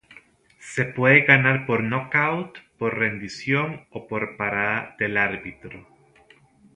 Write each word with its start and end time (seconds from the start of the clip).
Se 0.59 0.85
puede 0.85 1.25
ganar 1.27 1.67
por 1.67 1.83
knockout, 1.83 2.57
por 2.79 2.97
rendición 2.97 3.85
o 3.91 4.07
por 4.07 4.35
parada 4.35 4.95
del 4.97 5.15
árbitro. 5.15 5.87